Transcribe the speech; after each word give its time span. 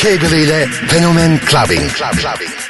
Cable 0.00 0.42
ile 0.42 0.66
fenomen 0.88 1.38
clubbing. 1.38 1.90
clubbing. 1.92 2.20
clubbing. 2.20 2.69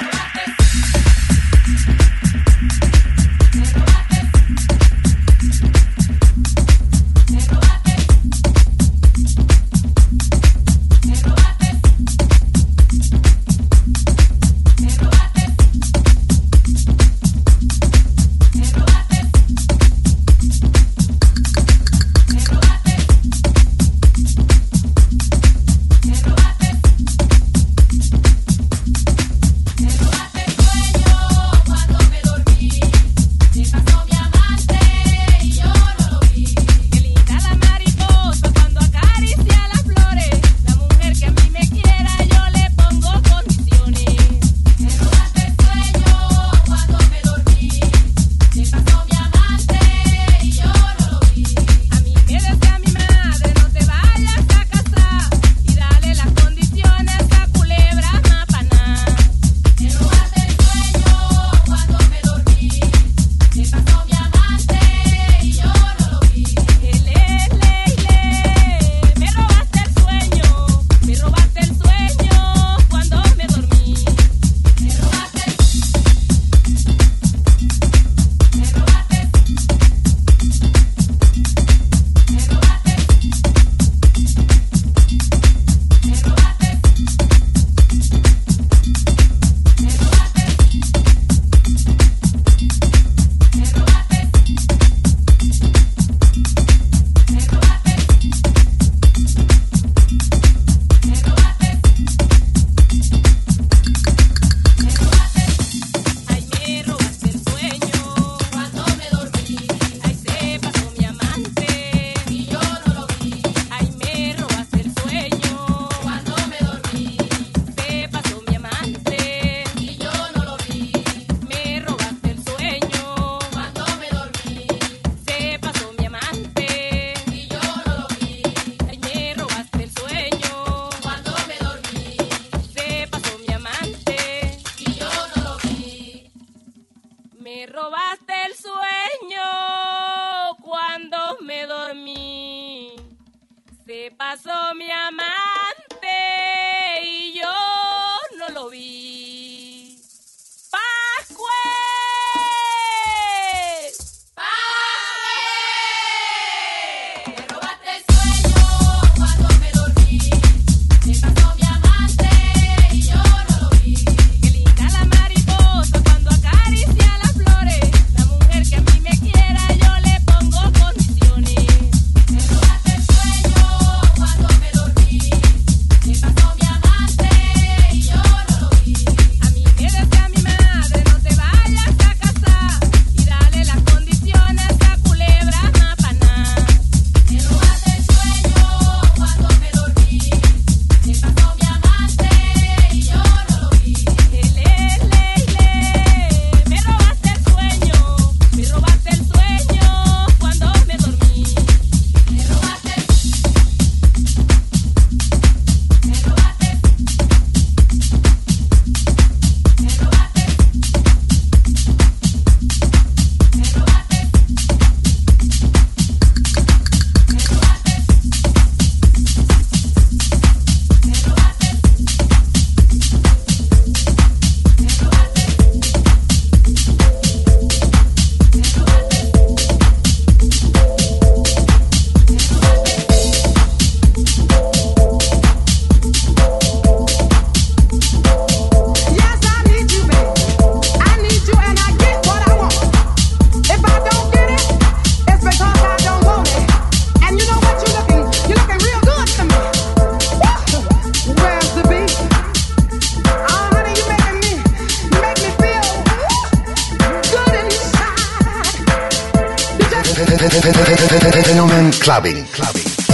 Clubbing. 262.21 262.45
Clubbing. 262.53 263.10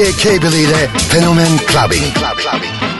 DJ 0.00 0.14
Cable 0.14 0.62
ile 0.62 0.88
Fenomen 1.10 1.58
Clubbing. 1.66 2.12
Clubbing. 2.14 2.99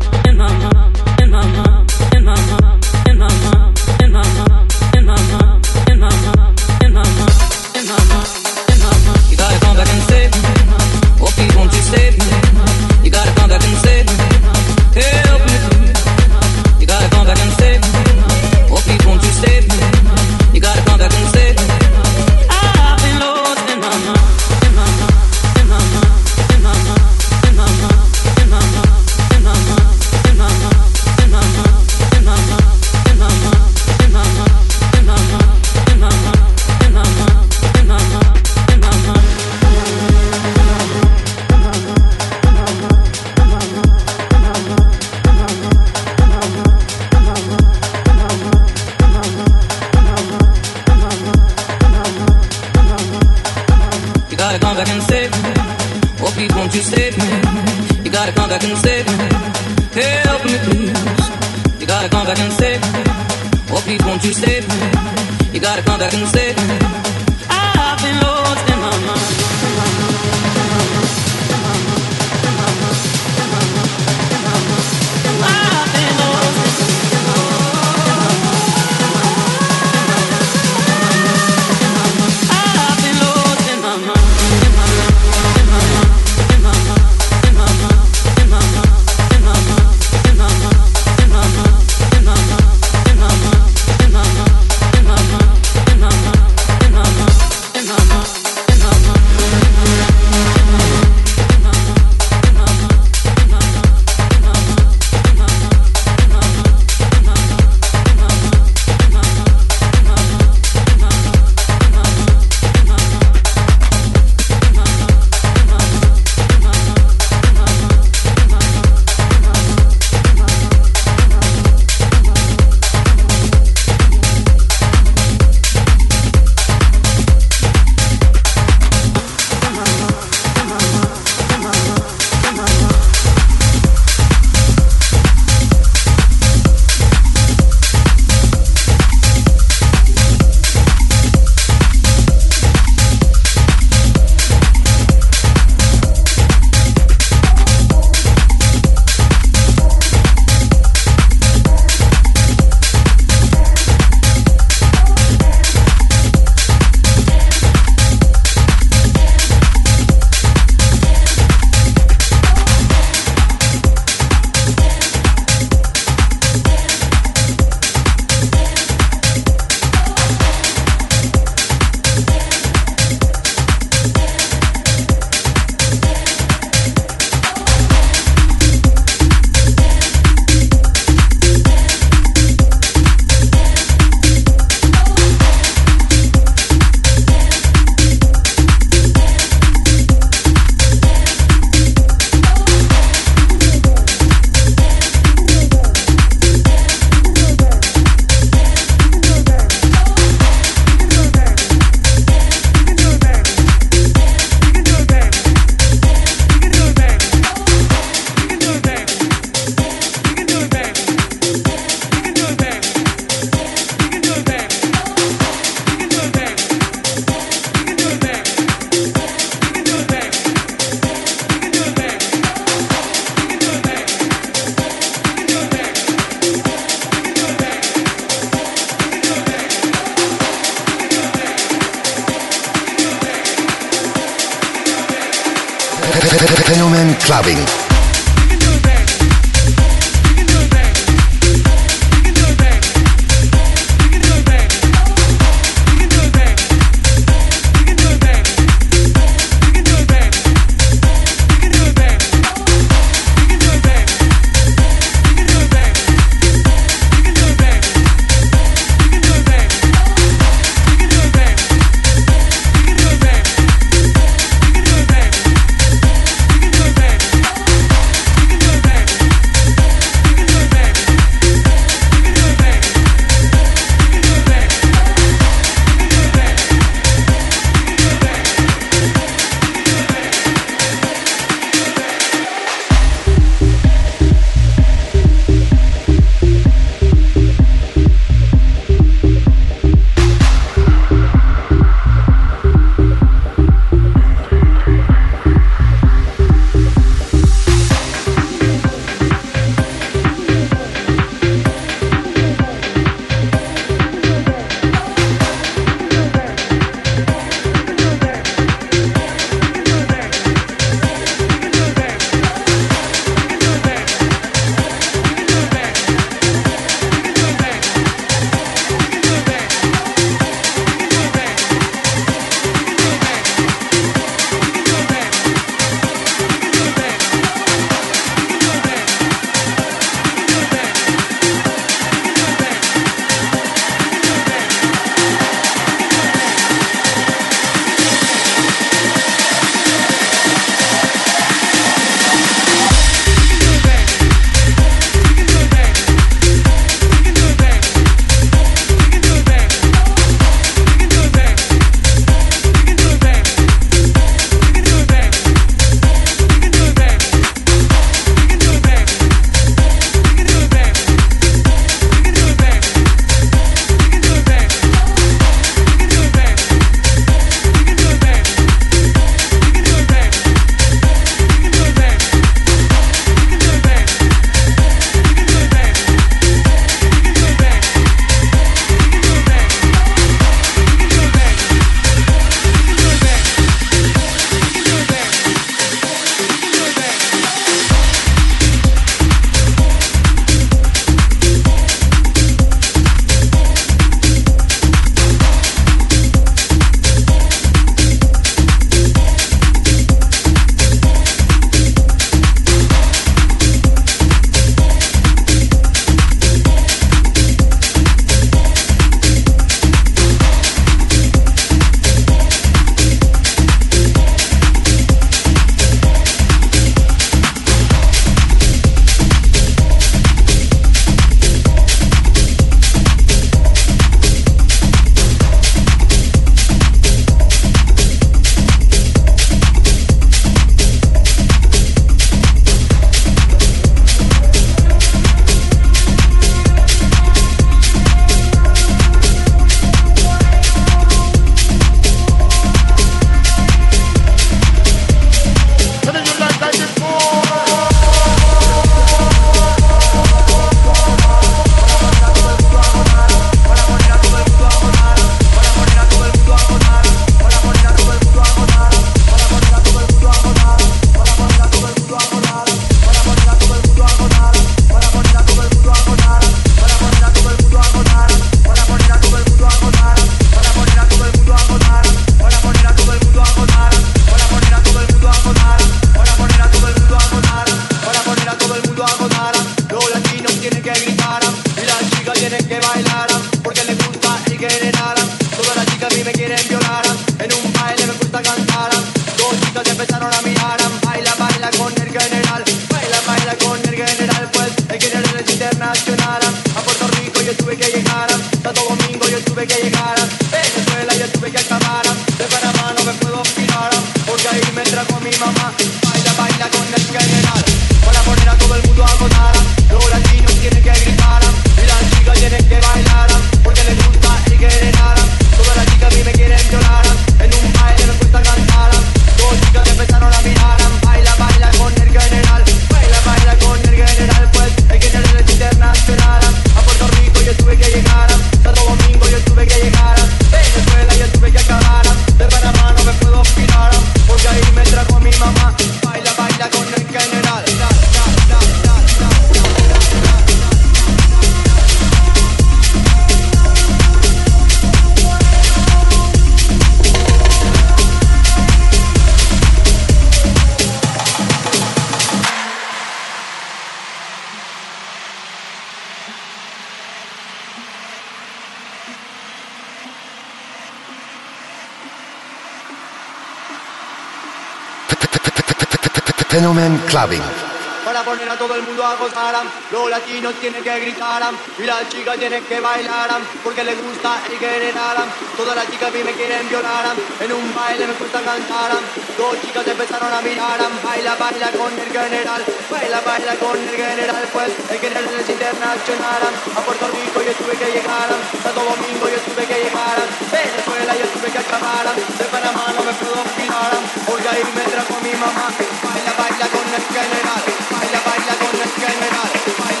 Para 567.21 568.23
poner 568.23 568.49
a 568.49 568.57
todo 568.57 568.73
el 568.73 568.81
mundo 568.81 569.05
a 569.05 569.15
gozar, 569.15 569.53
los 569.91 570.09
latinos 570.09 570.55
tienen 570.55 570.83
que 570.83 570.99
gritar 571.01 571.43
y 571.81 571.85
las 571.85 572.07
chicas 572.09 572.37
tienen 572.37 572.63
que 572.65 572.79
bailar 572.79 573.29
porque 573.63 573.83
les 573.83 573.97
gusta 573.97 574.37
y 574.53 574.55
general. 574.57 575.17
Todas 575.57 575.75
las 575.75 575.89
chicas 575.89 576.09
a 576.09 576.11
mí 576.11 576.23
me 576.23 576.31
quieren 576.33 576.69
violar, 576.69 577.15
en 577.39 577.51
un 577.51 577.73
baile 577.73 578.05
me 578.05 578.13
gusta 578.13 578.39
cantar. 578.41 578.91
Dos 579.37 579.57
chicas 579.61 579.87
empezaron 579.87 580.31
a 580.31 580.41
mirar, 580.41 580.77
baila, 581.03 581.35
baila 581.35 581.71
con 581.71 581.91
el 581.97 582.09
general, 582.11 582.61
baila, 582.89 583.21
baila 583.21 583.53
con 583.55 583.77
el 583.77 583.95
general, 583.97 584.43
pues 584.53 584.69
el 584.91 584.99
general 584.99 585.33
es 585.41 585.49
internacional. 585.49 586.41
A 586.77 586.79
Puerto 586.85 587.05
Rico 587.17 587.41
yo 587.41 587.53
tuve 587.57 587.73
que 587.73 587.87
llegar, 587.97 588.29
Santo 588.61 588.81
Domingo 588.85 589.25
yo 589.25 589.39
tuve 589.41 589.65
que 589.65 589.77
llegar, 589.81 590.17
Venezuela 590.53 591.13
yo 591.17 591.25
tuve 591.33 591.49
que 591.49 591.61
acabar, 591.65 592.05
de 592.13 592.45
Panamá 592.45 592.93
no 592.93 593.01
me 593.01 593.13
puedo 593.17 593.41
olvidar, 593.41 593.93
hoy 594.29 594.43
ahí 594.53 594.63
me 594.75 594.85
trajo 594.85 595.15
mi 595.25 595.33
mamá, 595.33 595.65
baila, 595.73 596.33
baila 596.37 596.65
con 596.69 596.85
el 596.93 597.05
general, 597.09 597.63
baila, 597.89 598.19
baila 598.21 598.53
con 598.61 598.75
el 598.85 598.91
general 599.01 600.00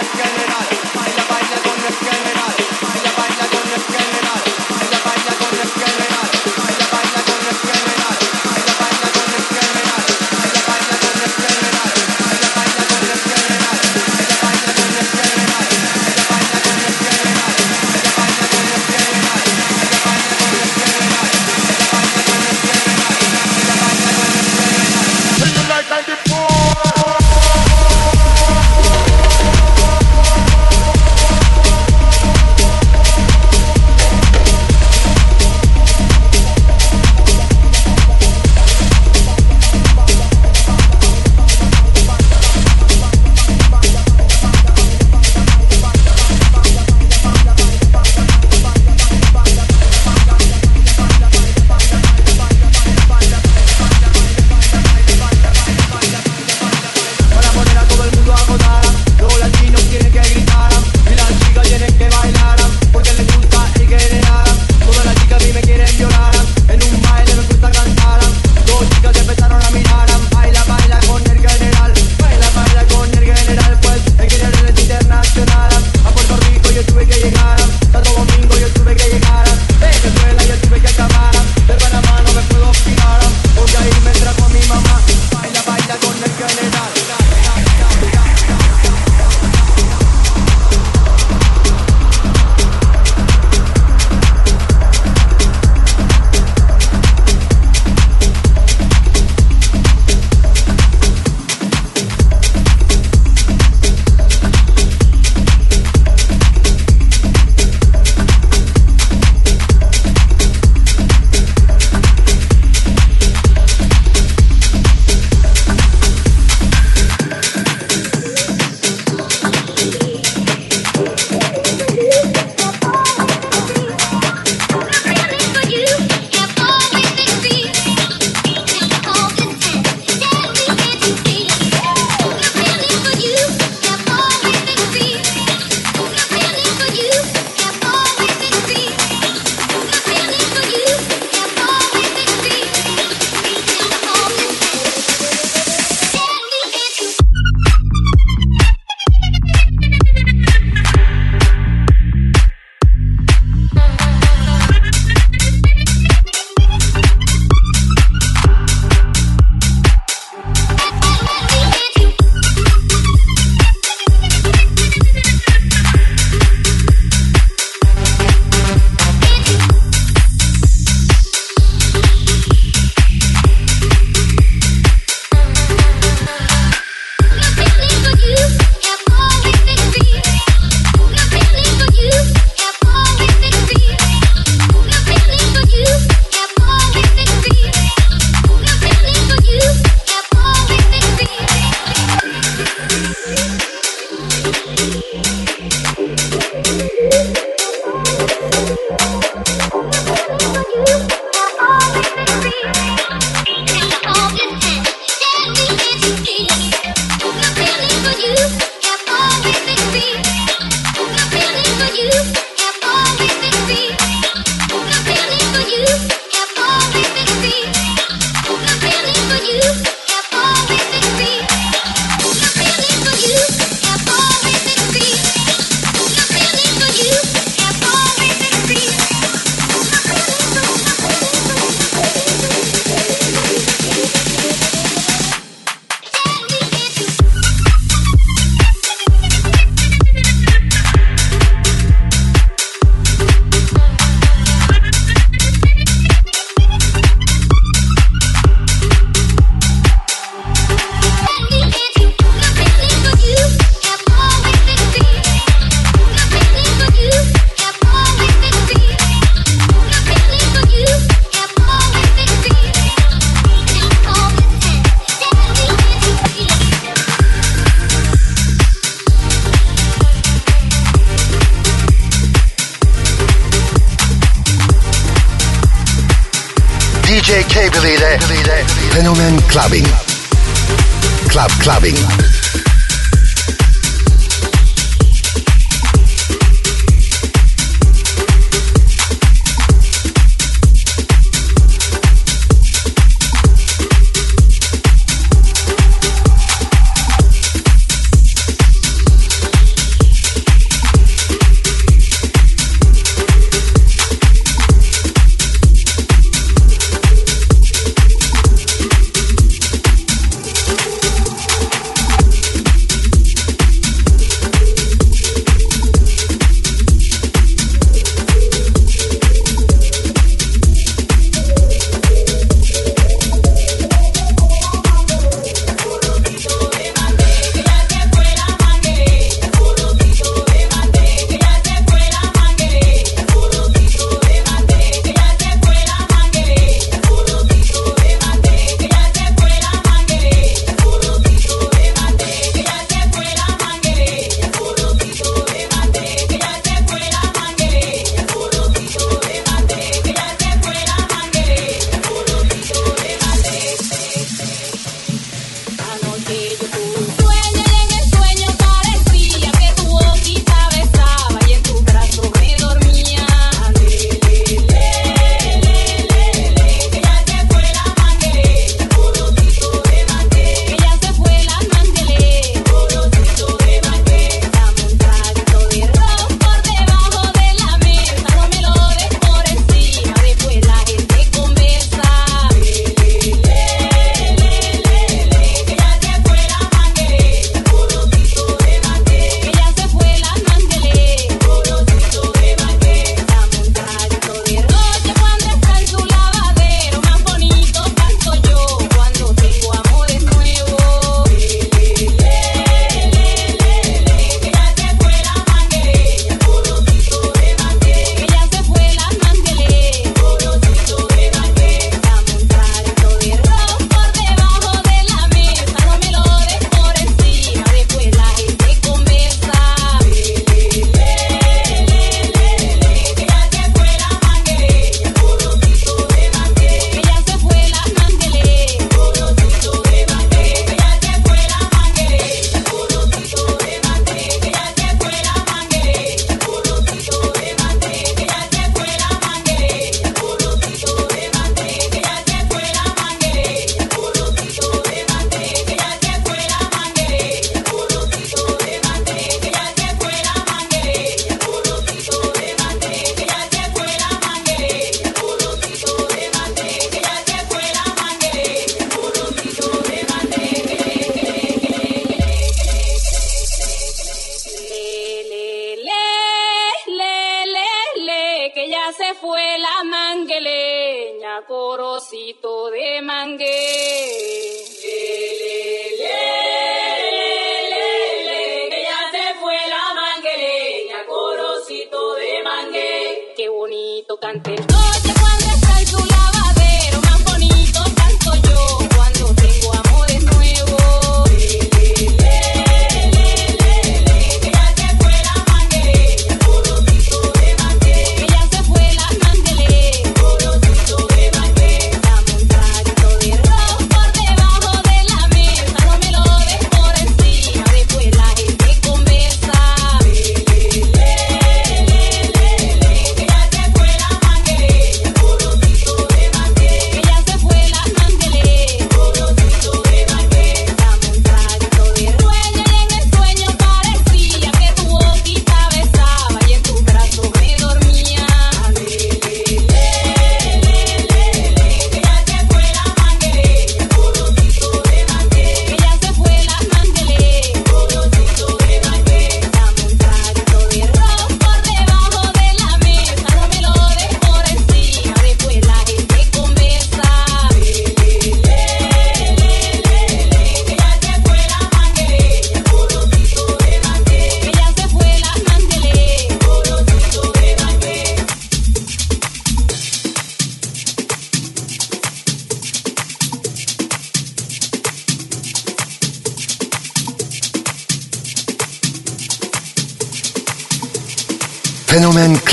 el 0.00 0.06
general, 0.06 0.66
baila, 0.94 1.24
baila 1.28 1.56
con 1.62 1.78
el 1.86 1.94
general. 1.94 2.39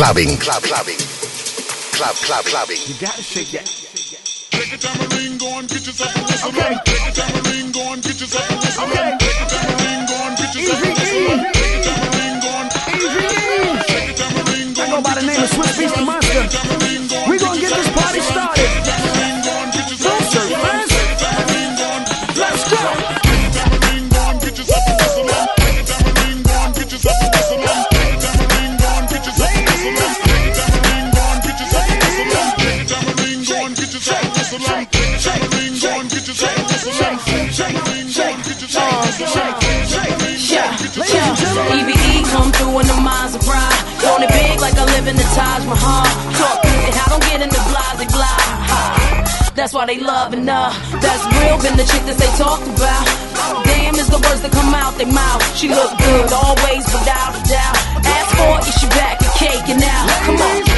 Clubbing. 0.08 0.38
Club 0.38 0.64
Clubbing. 0.64 0.95
Club 1.99 2.16
Club 2.16 2.45
Clubbing. 2.45 2.80
You 2.88 2.95
gotta 2.95 3.22
shake 3.22 3.51
that. 3.51 3.68
Take 4.55 4.72
a 4.72 4.78
tambourine, 4.80 5.38
go 5.38 5.60
and 5.60 5.68
get 5.68 5.84
yourself 5.86 6.16
a 6.16 6.24
whistle. 6.24 6.47
Okay. 6.47 6.80
Take 6.88 7.08
a 7.08 7.12
tambourine, 7.12 7.72
go 7.76 7.91
and 7.91 8.01
get 8.01 8.16
yourself 8.16 8.47
a 8.47 8.55
whistle. 8.55 8.88
Okay. 8.88 9.18
Take 9.20 9.36
a 9.36 9.45
tambourine, 9.51 10.08
go 10.08 10.16
and 10.16 10.38
get 10.39 10.55
yourself 10.55 10.80
a 10.80 10.91
whistle. 10.95 11.43
Take 11.51 11.76
a 11.76 11.84
tambourine, 11.84 12.39
go 12.39 12.51
and 12.55 12.72
Take 13.84 14.08
a 14.08 14.14
tambourine, 14.16 14.72
go 14.72 14.82
I 14.82 14.88
go 14.95 15.01
by 15.03 15.14
the 15.20 15.28
name 15.28 15.43
of 15.43 15.49
Swizz 15.51 15.76
Beatz 15.76 15.91
the 15.91 16.05
Monster. 16.08 16.96
The 45.18 45.26
Taj 45.34 45.65
Mahal. 45.65 46.05
Talk 46.38 46.65
and 46.65 46.95
I 46.95 47.05
don't 47.09 47.26
get 47.26 47.41
into 47.41 47.61
blase 47.68 48.07
blah. 48.13 48.38
That's 49.57 49.74
why 49.74 49.86
they 49.88 49.99
loving 49.99 50.45
her. 50.45 50.70
That's 51.01 51.24
real, 51.34 51.57
been 51.57 51.76
the 51.76 51.88
chick 51.89 52.05
that 52.05 52.18
they 52.22 52.32
talked 52.38 52.70
about. 52.70 53.05
Damn 53.65 53.95
is 53.95 54.07
the 54.07 54.22
words 54.22 54.41
that 54.45 54.51
come 54.53 54.74
out 54.74 54.93
they 54.97 55.09
mouth. 55.09 55.41
She 55.57 55.68
look 55.68 55.97
good, 55.97 56.32
always 56.32 56.86
without 56.93 57.34
a 57.34 57.41
doubt. 57.49 57.78
Ask 58.05 58.30
for 58.38 58.53
it, 58.61 58.74
she 58.78 58.88
back 58.93 59.18
and 59.18 59.34
cake 59.34 59.68
and 59.68 59.82
now. 59.82 60.05
Come 60.26 60.38
on. 60.38 60.78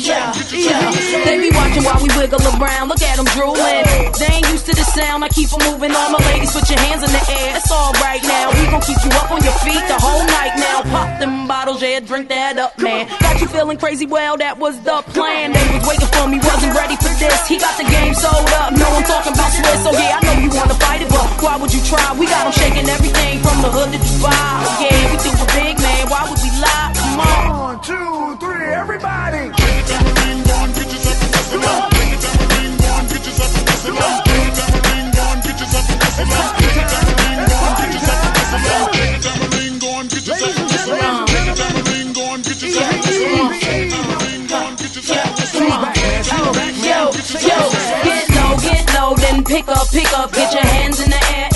They 0.00 1.36
be 1.38 1.50
watching 1.54 1.84
while 1.84 2.00
we 2.00 2.08
wiggle 2.16 2.40
around. 2.56 2.88
Look 2.88 3.02
at 3.02 3.16
them 3.16 3.26
drooling. 3.36 3.84
They 4.18 4.32
ain't 4.32 4.48
used 4.48 4.66
to 4.66 4.74
the 4.74 4.84
sound. 4.84 5.24
I 5.24 5.28
keep 5.28 5.52
'em 5.52 5.60
moving. 5.70 5.94
All 5.94 6.10
my 6.10 6.18
ladies, 6.32 6.52
put 6.52 6.68
your 6.70 6.80
hands 6.80 7.04
in 7.04 7.12
the 7.12 7.22
air. 7.38 7.56
It's 7.56 7.70
all 7.70 7.92
right 8.00 8.22
now. 8.24 8.50
We 8.50 8.66
gon' 8.66 8.80
keep 8.80 8.98
you 9.04 9.10
up 9.20 9.30
on 9.30 9.42
your 9.44 9.52
feet 9.64 9.82
the 9.88 9.98
whole 10.00 10.24
night 10.24 10.56
now. 10.56 10.82
Pop 10.90 11.18
them 11.20 11.46
bottles, 11.46 11.82
yeah, 11.82 12.00
drink 12.00 12.28
that 12.28 12.58
up, 12.58 12.78
man. 12.78 13.06
Got 13.20 13.40
you 13.40 13.46
feeling 13.48 13.76
crazy? 13.76 14.06
Well, 14.06 14.36
that 14.38 14.58
was 14.58 14.80
the 14.80 15.02
plan. 15.12 15.52
They 15.52 15.66
was 15.78 15.86
waiting 15.86 16.08
for 16.16 16.26
me, 16.26 16.38
wasn't 16.38 16.74
ready 16.74 16.96
for 16.96 17.12
this. 17.22 17.46
He 17.46 17.58
got 17.58 17.76
the 17.76 17.84
game 17.84 18.14
sold 18.14 18.50
up. 18.60 18.72
No, 18.72 18.86
I'm 18.96 19.04
talking 19.04 19.32
about 19.34 19.52
Swizz. 19.52 19.84
So 19.84 19.92
yeah, 19.92 20.18
I 20.18 20.20
know 20.24 20.36
you 20.44 20.50
wanna 20.50 20.74
fight 20.74 21.02
it, 21.02 21.08
but 21.08 21.26
why 21.42 21.56
would 21.56 21.72
you 21.72 21.82
try? 21.84 22.12
We 22.18 22.26
got 22.26 22.40
got 22.40 22.46
'em 22.46 22.52
shaking 22.52 22.88
everything 22.88 23.38
from 23.42 23.60
the 23.60 23.68
hood 23.68 23.92
to 23.92 23.98
Dubai. 23.98 24.80
Yeah, 24.80 25.12
we 25.12 25.16
think 25.18 25.34
we're 25.40 25.54
big, 25.62 25.78
man. 25.78 26.08
Why 26.08 26.22
would 26.28 26.40
we 26.42 26.50
lie? 26.64 26.92
Come 26.94 27.20
on. 27.20 27.58
One, 27.60 27.80
two, 27.80 28.36
three, 28.40 28.72
everybody. 28.72 29.59
Pick 49.50 49.68
up, 49.68 49.90
pick 49.90 50.18
up, 50.18 50.32
get 50.32 50.52
your 50.52 50.62
hands 50.62 51.00
in 51.00 51.10
the 51.10 51.36
air. 51.36 51.49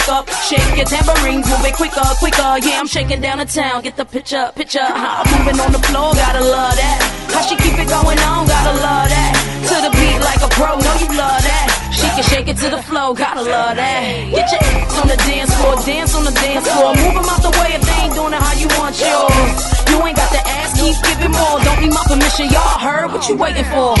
It's 0.00 0.08
up. 0.08 0.24
Shake 0.48 0.80
your 0.80 0.88
tambourines, 0.88 1.44
move 1.44 1.60
it 1.60 1.76
quicker, 1.76 2.00
quicker. 2.24 2.56
Yeah, 2.64 2.80
I'm 2.80 2.88
shaking 2.88 3.20
down 3.20 3.36
the 3.36 3.44
town. 3.44 3.84
Get 3.84 4.00
the 4.00 4.06
picture, 4.08 4.48
picture. 4.56 4.80
How 4.80 5.20
I'm 5.20 5.28
moving 5.28 5.60
on 5.60 5.72
the 5.76 5.82
floor, 5.92 6.16
gotta 6.16 6.40
love 6.40 6.72
that. 6.72 6.98
How 7.28 7.44
she 7.44 7.52
keep 7.60 7.76
it 7.76 7.84
going 7.84 8.16
on, 8.16 8.48
gotta 8.48 8.80
love 8.80 9.12
that. 9.12 9.32
To 9.68 9.76
the 9.84 9.92
beat 9.92 10.16
like 10.24 10.40
a 10.40 10.48
pro, 10.56 10.80
know 10.80 10.96
you 11.04 11.10
love 11.12 11.44
that. 11.44 11.68
She 11.92 12.08
can 12.16 12.24
shake 12.32 12.48
it 12.48 12.56
to 12.64 12.72
the 12.72 12.80
flow, 12.88 13.12
gotta 13.12 13.44
love 13.44 13.76
that. 13.76 14.00
Get 14.32 14.48
your 14.48 14.62
ass 14.72 14.96
on 15.04 15.06
the 15.12 15.20
dance 15.20 15.52
floor, 15.60 15.76
dance 15.84 16.12
on 16.16 16.24
the 16.24 16.32
dance 16.32 16.64
floor. 16.64 16.96
Move 16.96 17.16
'em 17.20 17.28
out 17.28 17.42
the 17.44 17.52
way 17.60 17.68
if 17.76 17.82
they 17.84 17.98
ain't 18.00 18.14
doing 18.16 18.32
it 18.32 18.40
how 18.40 18.56
you 18.56 18.68
want 18.80 18.96
yours. 18.96 19.60
You 19.84 20.00
ain't 20.00 20.16
got 20.16 20.32
to 20.32 20.40
ask, 20.48 20.80
keep 20.80 20.96
giving 21.04 21.36
more. 21.36 21.60
Don't 21.60 21.80
need 21.84 21.92
my 21.92 22.04
permission, 22.08 22.48
y'all 22.48 22.80
heard 22.80 23.12
what 23.12 23.28
you 23.28 23.36
waiting 23.36 23.68
for. 23.68 24.00